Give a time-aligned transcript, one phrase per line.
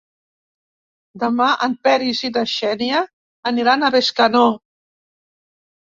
[1.23, 3.05] Demà en Peris i na Xènia
[3.53, 4.45] aniran a Bescanó.